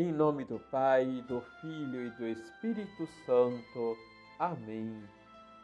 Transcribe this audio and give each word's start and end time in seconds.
Em 0.00 0.12
nome 0.12 0.44
do 0.44 0.60
Pai, 0.70 1.24
do 1.26 1.40
Filho 1.60 2.06
e 2.06 2.10
do 2.10 2.24
Espírito 2.28 3.04
Santo. 3.26 3.96
Amém. 4.38 5.02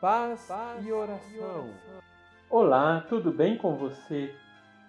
Paz, 0.00 0.49
Paz 0.49 0.84
e, 0.84 0.91
oração. 0.91 1.30
e 1.33 1.38
oração. 1.38 1.71
Olá, 2.51 3.07
tudo 3.09 3.31
bem 3.31 3.57
com 3.57 3.77
você? 3.77 4.35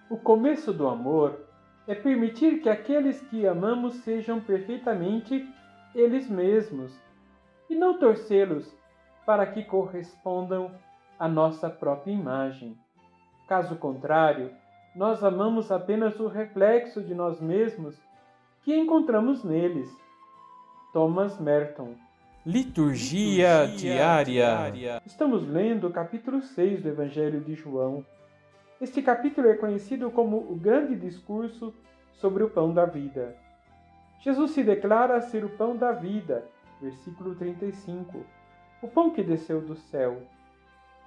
O 0.10 0.18
começo 0.18 0.73
do 0.73 0.88
amor 0.88 1.46
é 1.88 1.94
permitir 1.94 2.60
que 2.60 2.68
aqueles 2.68 3.21
que 3.29 3.46
amamos 3.46 3.94
sejam 3.97 4.42
perfeitamente 4.42 5.48
eles 5.93 6.27
mesmos 6.27 7.00
e 7.70 7.75
não 7.75 8.00
torcê-los 8.00 8.75
para 9.27 9.46
que 9.46 9.64
correspondam 9.64 10.71
à 11.20 11.27
nossa 11.27 11.70
própria 11.70 12.12
imagem. 12.12 12.75
Caso 13.48 13.75
contrário, 13.75 14.50
nós 14.96 15.23
amamos 15.23 15.71
apenas 15.71 16.20
o 16.20 16.27
reflexo 16.27 17.04
de 17.04 17.14
nós 17.14 17.39
mesmos 17.39 17.96
que 18.66 18.75
encontramos 18.75 19.43
neles. 19.43 19.95
Thomas 20.91 21.39
Merton. 21.39 21.93
Liturgia, 22.43 23.61
Liturgia 23.65 23.93
diária. 23.93 24.25
diária. 24.25 25.01
Estamos 25.05 25.47
lendo 25.47 25.88
o 25.88 25.91
capítulo 25.91 26.41
6 26.41 26.82
do 26.82 26.89
Evangelho 26.89 27.41
de 27.41 27.54
João. 27.54 28.04
Este 28.82 29.04
capítulo 29.04 29.47
é 29.50 29.54
conhecido 29.54 30.10
como 30.10 30.38
o 30.38 30.55
grande 30.55 30.96
discurso 30.96 31.71
sobre 32.14 32.44
o 32.44 32.50
pão 32.50 32.73
da 32.73 32.86
vida. 32.86 33.36
Jesus 34.22 34.50
se 34.50 34.64
declara 34.64 35.22
ser 35.22 35.45
o 35.45 35.50
pão 35.50 35.77
da 35.77 35.91
vida, 35.91 36.44
versículo 36.81 37.36
35, 37.36 38.25
o 38.81 38.88
pão 38.88 39.11
que 39.11 39.22
desceu 39.22 39.61
do 39.61 39.75
céu. 39.75 40.23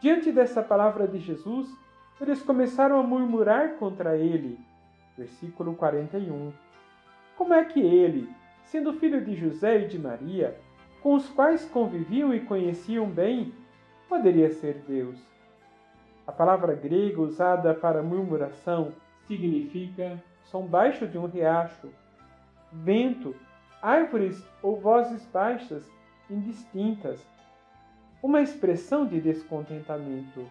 Diante 0.00 0.30
dessa 0.30 0.62
palavra 0.62 1.08
de 1.08 1.18
Jesus, 1.18 1.68
eles 2.20 2.40
começaram 2.40 3.00
a 3.00 3.02
murmurar 3.02 3.78
contra 3.78 4.16
ele, 4.16 4.60
versículo 5.16 5.74
41. 5.74 6.52
Como 7.38 7.54
é 7.54 7.64
que 7.64 7.78
ele, 7.78 8.28
sendo 8.64 8.94
filho 8.94 9.24
de 9.24 9.36
José 9.36 9.82
e 9.82 9.86
de 9.86 9.96
Maria, 9.96 10.58
com 11.00 11.14
os 11.14 11.28
quais 11.28 11.64
conviviam 11.66 12.34
e 12.34 12.40
conheciam 12.40 13.06
bem, 13.08 13.54
poderia 14.08 14.50
ser 14.50 14.82
Deus? 14.88 15.16
A 16.26 16.32
palavra 16.32 16.74
grega 16.74 17.22
usada 17.22 17.72
para 17.72 18.02
murmuração 18.02 18.92
significa 19.28 20.20
som 20.42 20.66
baixo 20.66 21.06
de 21.06 21.16
um 21.16 21.26
riacho, 21.26 21.88
vento, 22.72 23.36
árvores 23.80 24.44
ou 24.60 24.76
vozes 24.80 25.24
baixas, 25.26 25.88
indistintas. 26.28 27.24
Uma 28.20 28.42
expressão 28.42 29.06
de 29.06 29.20
descontentamento. 29.20 30.44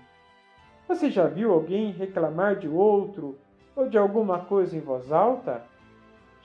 Você 0.87 1.11
já 1.11 1.27
viu 1.27 1.51
alguém 1.51 1.91
reclamar 1.91 2.55
de 2.55 2.69
outro 2.69 3.37
ou 3.75 3.89
de 3.89 3.97
alguma 3.97 4.45
coisa 4.45 4.77
em 4.77 4.79
voz 4.79 5.11
alta? 5.11 5.65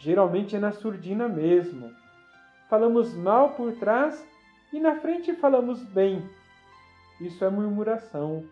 Geralmente 0.02 0.56
é 0.56 0.58
na 0.58 0.72
surdina 0.72 1.28
mesmo. 1.28 1.92
Falamos 2.68 3.14
mal 3.14 3.50
por 3.50 3.72
trás 3.74 4.26
e 4.72 4.80
na 4.80 4.96
frente 4.96 5.32
falamos 5.34 5.80
bem. 5.84 6.28
Isso 7.20 7.44
é 7.44 7.48
murmuração. 7.48 8.44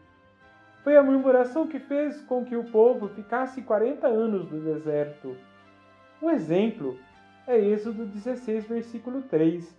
Foi 0.84 0.96
a 0.96 1.02
murmuração 1.02 1.66
que 1.66 1.80
fez 1.80 2.22
com 2.22 2.44
que 2.44 2.56
o 2.56 2.70
povo 2.70 3.08
ficasse 3.08 3.62
40 3.62 4.06
anos 4.06 4.50
no 4.50 4.60
deserto. 4.60 5.36
Um 6.22 6.30
exemplo 6.30 6.96
é 7.48 7.58
Êxodo 7.58 8.06
16, 8.06 8.68
versículo 8.68 9.22
3. 9.22 9.76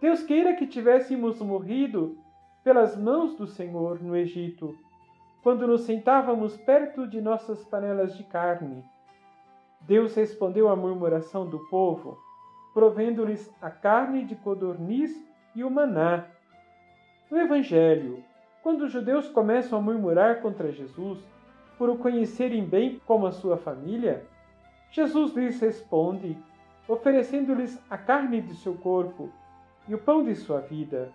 Deus 0.00 0.24
queira 0.24 0.56
que 0.56 0.66
tivéssemos 0.66 1.40
morrido 1.40 2.18
pelas 2.64 2.96
mãos 2.96 3.36
do 3.36 3.46
Senhor 3.46 4.02
no 4.02 4.16
Egito, 4.16 4.76
quando 5.40 5.68
nos 5.68 5.82
sentávamos 5.82 6.56
perto 6.56 7.06
de 7.06 7.20
nossas 7.20 7.64
panelas 7.64 8.16
de 8.16 8.24
carne 8.24 8.84
Deus 9.90 10.14
respondeu 10.14 10.68
à 10.68 10.76
murmuração 10.76 11.44
do 11.44 11.58
povo, 11.66 12.16
provendo-lhes 12.72 13.52
a 13.60 13.72
carne 13.72 14.24
de 14.24 14.36
codorniz 14.36 15.10
e 15.52 15.64
o 15.64 15.68
maná. 15.68 16.26
No 17.28 17.36
Evangelho, 17.36 18.22
quando 18.62 18.82
os 18.82 18.92
judeus 18.92 19.28
começam 19.28 19.76
a 19.76 19.82
murmurar 19.82 20.42
contra 20.42 20.70
Jesus 20.70 21.18
por 21.76 21.90
o 21.90 21.98
conhecerem 21.98 22.64
bem 22.64 23.00
como 23.04 23.26
a 23.26 23.32
sua 23.32 23.56
família, 23.56 24.24
Jesus 24.92 25.34
lhes 25.34 25.60
responde, 25.60 26.38
oferecendo-lhes 26.86 27.76
a 27.90 27.98
carne 27.98 28.40
de 28.40 28.54
seu 28.54 28.74
corpo 28.74 29.28
e 29.88 29.94
o 29.96 29.98
pão 29.98 30.22
de 30.22 30.36
sua 30.36 30.60
vida. 30.60 31.10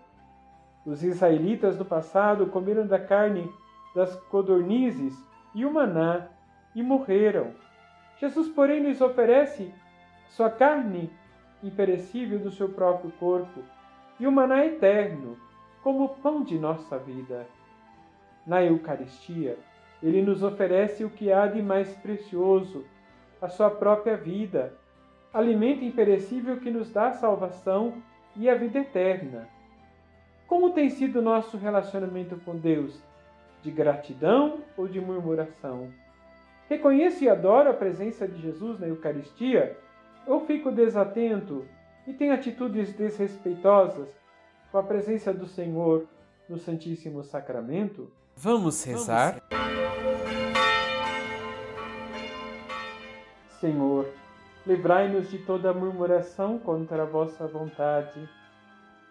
Os 0.84 1.02
israelitas 1.02 1.78
do 1.78 1.84
passado 1.86 2.48
comeram 2.48 2.86
da 2.86 2.98
carne 2.98 3.50
das 3.94 4.14
codornizes 4.24 5.14
e 5.54 5.64
o 5.64 5.72
maná 5.72 6.26
e 6.74 6.82
morreram. 6.82 7.64
Jesus, 8.18 8.48
porém, 8.48 8.82
nos 8.82 9.00
oferece 9.00 9.72
sua 10.28 10.50
carne 10.50 11.10
imperecível 11.62 12.38
do 12.38 12.50
seu 12.50 12.68
próprio 12.68 13.10
corpo 13.12 13.60
e 14.18 14.26
o 14.26 14.32
maná 14.32 14.64
eterno 14.64 15.38
como 15.82 16.08
pão 16.08 16.42
de 16.42 16.58
nossa 16.58 16.98
vida. 16.98 17.46
Na 18.46 18.62
Eucaristia, 18.64 19.58
ele 20.02 20.22
nos 20.22 20.42
oferece 20.42 21.04
o 21.04 21.10
que 21.10 21.32
há 21.32 21.46
de 21.46 21.62
mais 21.62 21.92
precioso, 21.96 22.84
a 23.40 23.48
sua 23.48 23.70
própria 23.70 24.16
vida, 24.16 24.74
alimento 25.32 25.84
imperecível 25.84 26.58
que 26.58 26.70
nos 26.70 26.90
dá 26.90 27.08
a 27.08 27.12
salvação 27.12 28.02
e 28.34 28.48
a 28.48 28.54
vida 28.54 28.78
eterna. 28.78 29.48
Como 30.46 30.70
tem 30.70 30.88
sido 30.88 31.20
nosso 31.20 31.56
relacionamento 31.56 32.36
com 32.44 32.56
Deus? 32.56 33.02
De 33.62 33.70
gratidão 33.70 34.60
ou 34.76 34.86
de 34.86 35.00
murmuração? 35.00 35.90
Reconheço 36.68 37.22
e 37.22 37.28
adoro 37.28 37.70
a 37.70 37.74
presença 37.74 38.26
de 38.26 38.42
Jesus 38.42 38.80
na 38.80 38.88
Eucaristia 38.88 39.78
ou 40.26 40.44
fico 40.46 40.72
desatento 40.72 41.64
e 42.06 42.12
tenho 42.12 42.34
atitudes 42.34 42.92
desrespeitosas 42.92 44.08
com 44.72 44.78
a 44.78 44.82
presença 44.82 45.32
do 45.32 45.46
Senhor 45.46 46.06
no 46.48 46.58
Santíssimo 46.58 47.22
Sacramento? 47.22 48.10
Vamos 48.36 48.82
rezar? 48.82 49.40
Senhor, 53.60 54.08
livrai-nos 54.66 55.30
de 55.30 55.38
toda 55.38 55.72
murmuração 55.72 56.58
contra 56.58 57.04
a 57.04 57.06
vossa 57.06 57.46
vontade. 57.46 58.28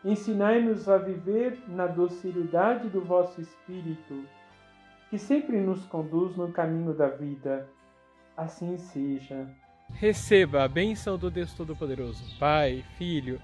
Ensinai-nos 0.03 0.89
a 0.89 0.97
viver 0.97 1.57
na 1.69 1.87
docilidade 1.87 2.89
do 2.89 2.99
vosso 2.99 3.39
Espírito 3.39 4.25
que 5.15 5.19
sempre 5.19 5.61
nos 5.61 5.85
conduz 5.85 6.35
no 6.35 6.51
caminho 6.51 6.93
da 6.93 7.07
vida. 7.07 7.69
Assim 8.35 8.77
seja. 8.77 9.47
Receba 9.91 10.63
a 10.63 10.67
bênção 10.67 11.17
do 11.17 11.31
Deus 11.31 11.53
Todo-Poderoso, 11.53 12.37
Pai, 12.37 12.83
Filho 12.97 13.39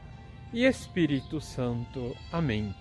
e 0.52 0.66
Espírito 0.66 1.40
Santo. 1.40 2.14
Amém. 2.30 2.76